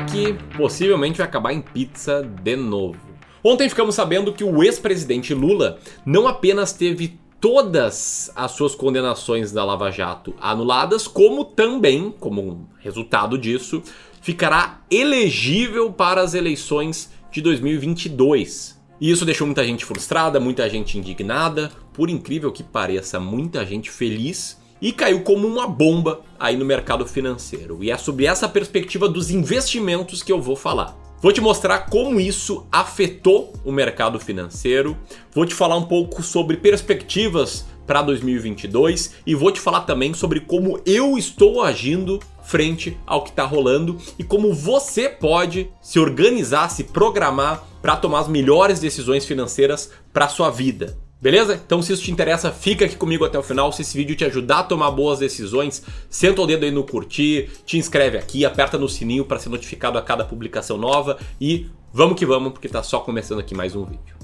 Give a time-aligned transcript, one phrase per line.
[0.00, 2.98] que possivelmente vai acabar em pizza de novo.
[3.42, 9.64] Ontem ficamos sabendo que o ex-presidente Lula não apenas teve todas as suas condenações da
[9.64, 13.82] Lava Jato anuladas, como também, como resultado disso,
[14.20, 18.78] ficará elegível para as eleições de 2022.
[19.00, 23.90] E isso deixou muita gente frustrada, muita gente indignada, por incrível que pareça, muita gente
[23.90, 27.82] feliz e caiu como uma bomba aí no mercado financeiro.
[27.82, 30.96] E é sobre essa perspectiva dos investimentos que eu vou falar.
[31.20, 34.96] Vou te mostrar como isso afetou o mercado financeiro,
[35.34, 40.40] vou te falar um pouco sobre perspectivas para 2022 e vou te falar também sobre
[40.40, 46.70] como eu estou agindo frente ao que está rolando e como você pode se organizar,
[46.70, 51.07] se programar para tomar as melhores decisões financeiras para sua vida.
[51.20, 51.60] Beleza?
[51.66, 53.72] Então se isso te interessa, fica aqui comigo até o final.
[53.72, 57.50] Se esse vídeo te ajudar a tomar boas decisões, senta o dedo aí no curtir,
[57.66, 62.16] te inscreve aqui, aperta no sininho para ser notificado a cada publicação nova e vamos
[62.16, 64.16] que vamos, porque tá só começando aqui mais um vídeo.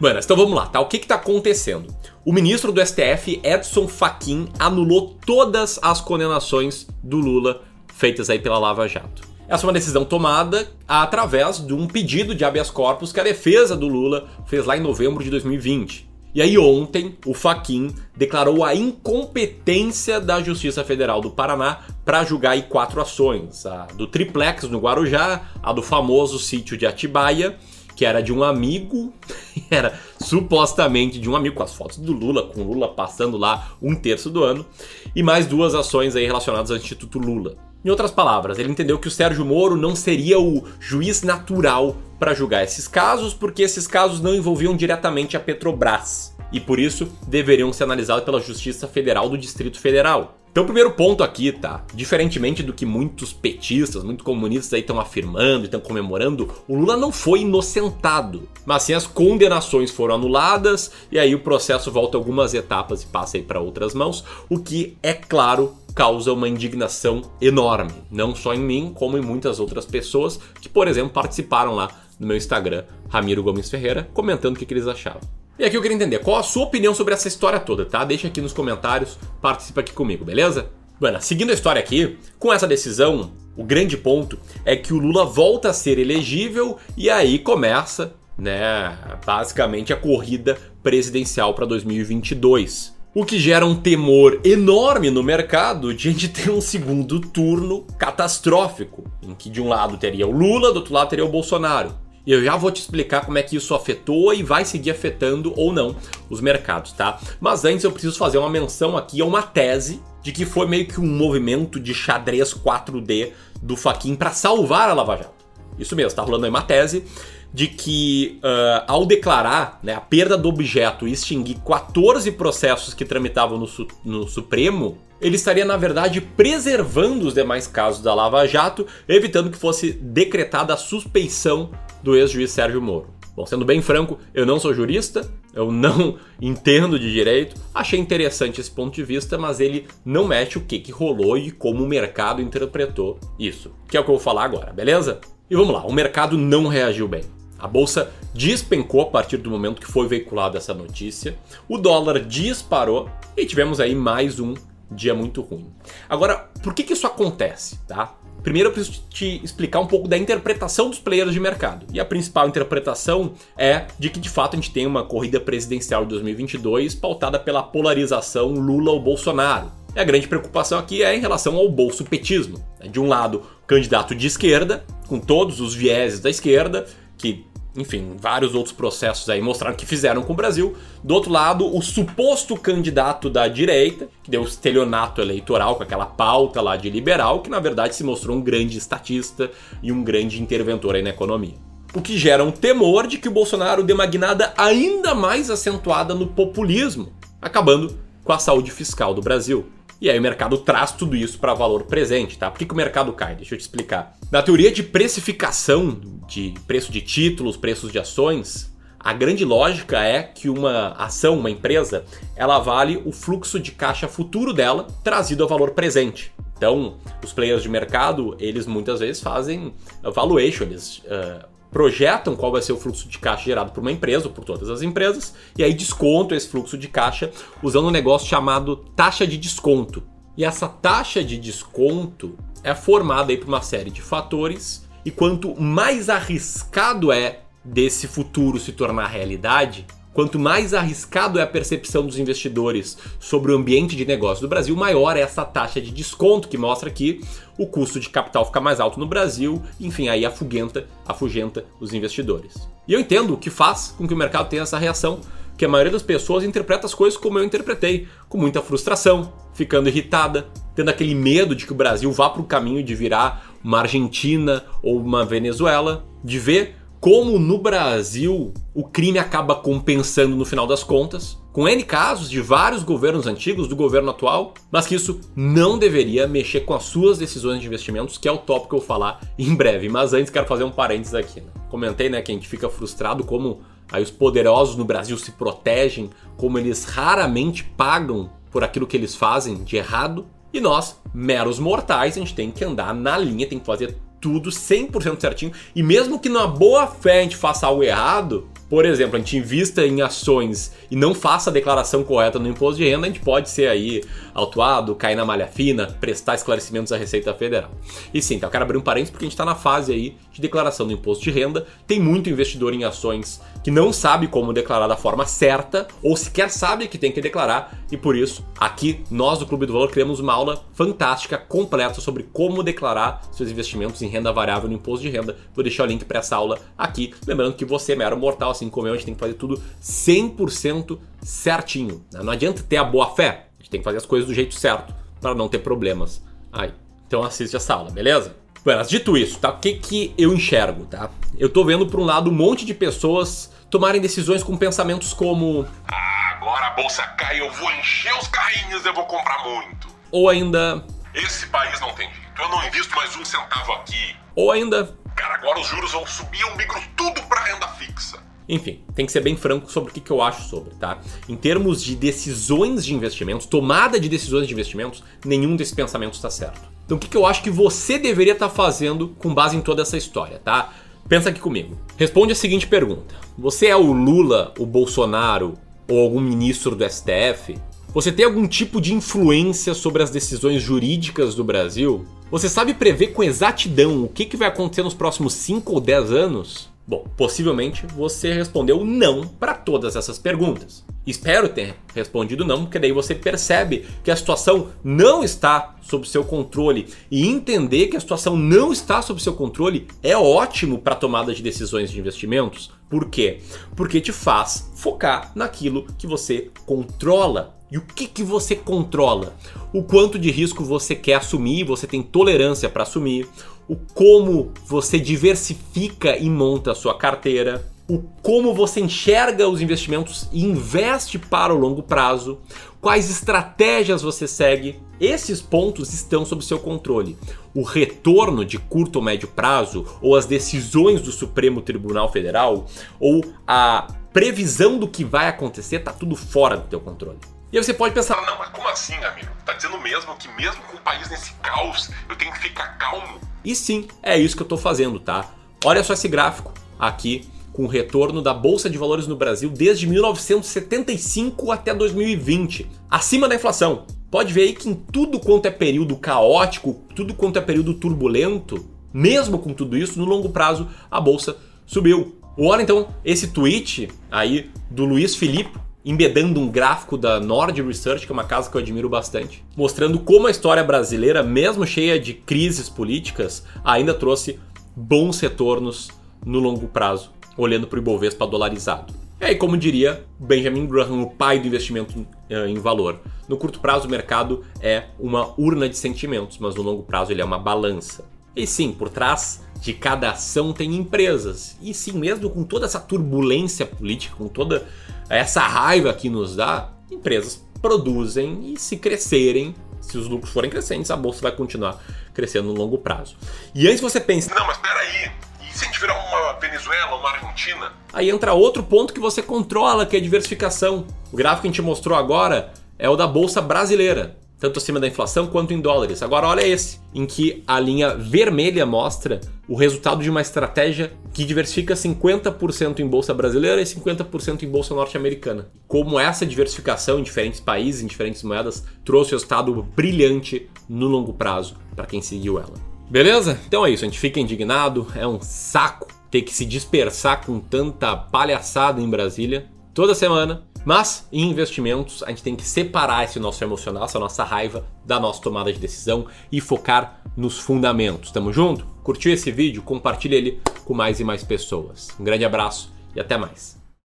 [0.00, 0.78] Mano, então vamos lá, tá?
[0.78, 1.92] O que que tá acontecendo?
[2.24, 8.58] O ministro do STF, Edson Fachin, anulou todas as condenações do Lula feitas aí pela
[8.58, 9.35] Lava Jato.
[9.48, 13.76] Essa é uma decisão tomada através de um pedido de habeas corpus que a defesa
[13.76, 16.06] do Lula fez lá em novembro de 2020.
[16.34, 22.50] E aí ontem o Faquin declarou a incompetência da Justiça Federal do Paraná para julgar
[22.50, 27.56] aí quatro ações: a do triplex no Guarujá, a do famoso sítio de Atibaia,
[27.94, 29.14] que era de um amigo,
[29.70, 33.72] era supostamente de um amigo com as fotos do Lula, com o Lula passando lá
[33.80, 34.66] um terço do ano,
[35.14, 37.65] e mais duas ações aí relacionadas ao Instituto Lula.
[37.86, 42.34] Em outras palavras, ele entendeu que o Sérgio Moro não seria o juiz natural para
[42.34, 47.72] julgar esses casos, porque esses casos não envolviam diretamente a Petrobras e por isso deveriam
[47.72, 50.36] ser analisados pela Justiça Federal do Distrito Federal.
[50.50, 51.84] Então, o primeiro ponto aqui, tá?
[51.94, 56.96] Diferentemente do que muitos petistas, muitos comunistas aí estão afirmando e estão comemorando, o Lula
[56.96, 58.48] não foi inocentado.
[58.64, 63.36] Mas sim, as condenações foram anuladas e aí o processo volta algumas etapas e passa
[63.36, 67.94] aí para outras mãos, o que, é claro, causa uma indignação enorme.
[68.10, 71.88] Não só em mim, como em muitas outras pessoas que, por exemplo, participaram lá
[72.20, 75.22] no meu Instagram, Ramiro Gomes Ferreira, comentando o que, que eles achavam.
[75.58, 78.04] E aqui eu queria entender qual a sua opinião sobre essa história toda, tá?
[78.04, 80.68] Deixa aqui nos comentários, participa aqui comigo, beleza?
[81.00, 85.24] Bueno, seguindo a história aqui, com essa decisão, o grande ponto é que o Lula
[85.24, 92.95] volta a ser elegível e aí começa, né, basicamente a corrida presidencial para 2022.
[93.18, 97.86] O que gera um temor enorme no mercado de a gente ter um segundo turno
[97.98, 101.96] catastrófico, em que de um lado teria o Lula, do outro lado teria o Bolsonaro.
[102.26, 105.54] E eu já vou te explicar como é que isso afetou e vai seguir afetando
[105.56, 105.96] ou não
[106.28, 107.18] os mercados, tá?
[107.40, 110.86] Mas antes eu preciso fazer uma menção aqui a uma tese de que foi meio
[110.86, 113.30] que um movimento de xadrez 4D
[113.62, 115.35] do Faquin para salvar a Lava Jato.
[115.78, 117.04] Isso mesmo, tá rolando aí uma tese
[117.52, 123.04] de que uh, ao declarar né, a perda do objeto e extinguir 14 processos que
[123.04, 128.46] tramitavam no, su no Supremo, ele estaria, na verdade, preservando os demais casos da Lava
[128.46, 131.70] Jato, evitando que fosse decretada a suspeição
[132.02, 133.16] do ex-juiz Sérgio Moro.
[133.34, 138.60] Bom, sendo bem franco, eu não sou jurista, eu não entendo de direito, achei interessante
[138.60, 141.88] esse ponto de vista, mas ele não mexe o que, que rolou e como o
[141.88, 145.20] mercado interpretou isso, que é o que eu vou falar agora, beleza?
[145.48, 147.22] E vamos lá, o mercado não reagiu bem.
[147.56, 153.08] A bolsa despencou a partir do momento que foi veiculada essa notícia, o dólar disparou
[153.36, 154.54] e tivemos aí mais um
[154.90, 155.72] dia muito ruim.
[156.08, 158.14] Agora, por que, que isso acontece, tá?
[158.42, 161.86] Primeiro eu preciso te explicar um pouco da interpretação dos players de mercado.
[161.92, 166.02] E a principal interpretação é de que de fato a gente tem uma corrida presidencial
[166.02, 169.70] de 2022 pautada pela polarização Lula ou Bolsonaro.
[169.94, 172.62] E a grande preocupação aqui é em relação ao bolso petismo.
[172.90, 176.86] De um lado, candidato de esquerda, com todos os vieses da esquerda,
[177.16, 177.44] que
[177.76, 180.74] enfim, vários outros processos aí mostraram que fizeram com o Brasil.
[181.04, 186.60] Do outro lado, o suposto candidato da direita, que deu estelionato eleitoral com aquela pauta
[186.60, 189.50] lá de liberal, que na verdade se mostrou um grande estatista
[189.82, 191.54] e um grande interventor aí na economia.
[191.94, 196.14] O que gera um temor de que o Bolsonaro dê uma guinada ainda mais acentuada
[196.14, 199.66] no populismo, acabando com a saúde fiscal do Brasil.
[200.00, 202.50] E aí o mercado traz tudo isso para valor presente, tá?
[202.50, 203.34] Por que, que o mercado cai?
[203.34, 204.16] Deixa eu te explicar.
[204.30, 210.22] Na teoria de precificação de preço de títulos, preços de ações, a grande lógica é
[210.22, 212.04] que uma ação, uma empresa,
[212.34, 216.32] ela vale o fluxo de caixa futuro dela trazido ao valor presente.
[216.56, 222.62] Então, os players de mercado, eles muitas vezes fazem valuation, eles uh, projetam qual vai
[222.62, 225.62] ser o fluxo de caixa gerado por uma empresa ou por todas as empresas, e
[225.62, 227.30] aí descontam esse fluxo de caixa
[227.62, 230.02] usando um negócio chamado taxa de desconto.
[230.36, 235.60] E essa taxa de desconto é formada aí por uma série de fatores, e quanto
[235.60, 239.86] mais arriscado é desse futuro se tornar realidade,
[240.16, 244.74] Quanto mais arriscado é a percepção dos investidores sobre o ambiente de negócio do Brasil,
[244.74, 247.20] maior é essa taxa de desconto que mostra que
[247.58, 252.66] o custo de capital fica mais alto no Brasil, enfim, aí afugenta, afugenta os investidores.
[252.88, 255.20] E eu entendo o que faz com que o mercado tenha essa reação,
[255.54, 259.90] que a maioria das pessoas interpreta as coisas como eu interpretei, com muita frustração, ficando
[259.90, 263.80] irritada, tendo aquele medo de que o Brasil vá para o caminho de virar uma
[263.80, 266.74] Argentina ou uma Venezuela, de ver
[267.06, 272.40] como no Brasil o crime acaba compensando no final das contas, com N casos de
[272.40, 277.16] vários governos antigos, do governo atual, mas que isso não deveria mexer com as suas
[277.16, 279.88] decisões de investimentos, que é o tópico que eu vou falar em breve.
[279.88, 281.40] Mas antes quero fazer um parênteses aqui.
[281.40, 281.46] Né?
[281.68, 283.60] Comentei, né, que a gente fica frustrado como
[283.92, 289.14] aí os poderosos no Brasil se protegem, como eles raramente pagam por aquilo que eles
[289.14, 290.26] fazem de errado.
[290.52, 294.50] E nós, meros mortais, a gente tem que andar na linha, tem que fazer tudo
[294.50, 295.52] 100% certinho.
[295.74, 299.36] E mesmo que na boa fé a gente faça algo errado, por exemplo, a gente
[299.36, 303.20] invista em ações e não faça a declaração correta no imposto de renda, a gente
[303.20, 304.02] pode ser aí
[304.34, 307.70] autuado, cair na malha fina, prestar esclarecimentos à Receita Federal.
[308.12, 310.16] E sim, então eu quero abrir um parênteses porque a gente está na fase aí
[310.32, 311.66] de declaração do imposto de renda.
[311.86, 316.50] Tem muito investidor em ações que não sabe como declarar da forma certa ou sequer
[316.50, 320.20] sabe que tem que declarar e por isso aqui nós do Clube do Valor criamos
[320.20, 325.10] uma aula fantástica, completa sobre como declarar seus investimentos em renda variável no imposto de
[325.10, 325.36] renda.
[325.54, 328.68] Vou deixar o link para essa aula aqui, lembrando que você é mero mortal assim
[328.68, 332.04] como eu, a gente tem que fazer tudo 100% certinho.
[332.12, 332.22] Né?
[332.22, 334.54] Não adianta ter a boa fé, a gente tem que fazer as coisas do jeito
[334.54, 336.22] certo para não ter problemas.
[336.52, 336.72] Aí,
[337.06, 338.36] então assiste essa aula, beleza?
[338.64, 339.50] Mas dito isso, tá?
[339.50, 341.08] O que, que eu enxergo, tá?
[341.38, 345.66] Eu tô vendo por um lado um monte de pessoas tomarem decisões com pensamentos como
[345.86, 349.88] ah, agora a bolsa cai, eu vou encher os carrinhos, eu vou comprar muito.
[350.10, 354.16] Ou ainda esse país não tem jeito, eu não invisto mais um centavo aqui.
[354.34, 358.18] Ou ainda cara, agora os juros vão subir, eu migro tudo para renda fixa.
[358.48, 361.00] Enfim, tem que ser bem franco sobre o que, eu acho sobre, tá?
[361.28, 366.30] Em termos de decisões de investimentos, tomada de decisões de investimentos, nenhum desses pensamentos está
[366.30, 366.60] certo.
[366.84, 369.82] Então, o que, eu acho que você deveria estar tá fazendo com base em toda
[369.82, 370.72] essa história, tá?
[371.08, 371.76] Pensa aqui comigo.
[371.96, 375.54] Responde a seguinte pergunta: Você é o Lula, o Bolsonaro
[375.88, 377.56] ou algum ministro do STF?
[377.92, 382.04] Você tem algum tipo de influência sobre as decisões jurídicas do Brasil?
[382.30, 386.12] Você sabe prever com exatidão o que, que vai acontecer nos próximos 5 ou 10
[386.12, 386.75] anos?
[386.88, 390.84] Bom, possivelmente você respondeu não para todas essas perguntas.
[391.04, 396.24] Espero ter respondido não, porque daí você percebe que a situação não está sob seu
[396.24, 396.88] controle.
[397.10, 401.42] E entender que a situação não está sob seu controle é ótimo para tomada de
[401.42, 402.72] decisões de investimentos.
[402.88, 403.40] Por quê?
[403.74, 407.56] Porque te faz focar naquilo que você controla.
[407.70, 409.36] E o que, que você controla?
[409.72, 413.28] O quanto de risco você quer assumir, você tem tolerância para assumir,
[413.68, 420.28] o como você diversifica e monta a sua carteira, o como você enxerga os investimentos
[420.32, 422.38] e investe para o longo prazo,
[422.80, 424.80] quais estratégias você segue.
[425.00, 427.16] Esses pontos estão sob seu controle.
[427.54, 432.66] O retorno de curto ou médio prazo, ou as decisões do Supremo Tribunal Federal,
[432.98, 437.18] ou a previsão do que vai acontecer, está tudo fora do teu controle.
[437.52, 439.28] E aí você pode pensar, não, mas como assim, amigo?
[439.44, 443.20] Tá dizendo mesmo que mesmo com o país nesse caos, eu tenho que ficar calmo?
[443.44, 445.32] E sim, é isso que eu estou fazendo, tá?
[445.64, 449.86] Olha só esse gráfico aqui com o retorno da bolsa de valores no Brasil desde
[449.86, 453.86] 1975 até 2020, acima da inflação.
[454.10, 458.68] Pode ver aí que em tudo quanto é período caótico, tudo quanto é período turbulento,
[458.92, 462.20] mesmo com tudo isso, no longo prazo a bolsa subiu.
[462.36, 468.10] Olha então esse tweet aí do Luiz Felipe, embedando um gráfico da Nord Research, que
[468.10, 472.12] é uma casa que eu admiro bastante, mostrando como a história brasileira, mesmo cheia de
[472.12, 474.40] crises políticas, ainda trouxe
[474.74, 475.88] bons retornos
[476.24, 478.92] no longo prazo, olhando para o Ibovespa dolarizado.
[479.20, 483.60] E aí, como diria Benjamin Graham, o pai do investimento eh, em valor, no curto
[483.60, 487.38] prazo o mercado é uma urna de sentimentos, mas no longo prazo ele é uma
[487.38, 488.04] balança.
[488.36, 491.56] E sim, por trás de cada ação tem empresas.
[491.60, 494.66] E sim, mesmo com toda essa turbulência política, com toda
[495.08, 500.90] essa raiva que nos dá, empresas produzem e se crescerem, se os lucros forem crescentes,
[500.90, 503.16] a bolsa vai continuar crescendo no longo prazo.
[503.54, 507.10] E antes você pensa, não, mas peraí, e se a gente virar uma Venezuela, uma
[507.10, 507.72] Argentina?
[507.92, 510.86] Aí entra outro ponto que você controla, que é a diversificação.
[511.10, 514.16] O gráfico que a gente mostrou agora é o da bolsa brasileira.
[514.38, 516.02] Tanto acima da inflação quanto em dólares.
[516.02, 521.24] Agora olha esse, em que a linha vermelha mostra o resultado de uma estratégia que
[521.24, 525.48] diversifica 50% em bolsa brasileira e 50% em bolsa norte-americana.
[525.66, 531.56] Como essa diversificação em diferentes países, em diferentes moedas, trouxe resultado brilhante no longo prazo
[531.74, 532.54] para quem seguiu ela.
[532.90, 533.38] Beleza?
[533.46, 537.40] Então é isso, a gente fica indignado, é um saco ter que se dispersar com
[537.40, 540.42] tanta palhaçada em Brasília toda semana.
[540.66, 544.98] Mas em investimentos, a gente tem que separar esse nosso emocional, essa nossa raiva da
[544.98, 548.10] nossa tomada de decisão e focar nos fundamentos.
[548.10, 548.66] Tamo junto?
[548.82, 549.62] Curtiu esse vídeo?
[549.62, 551.90] Compartilhe ele com mais e mais pessoas.
[552.00, 553.55] Um grande abraço e até mais.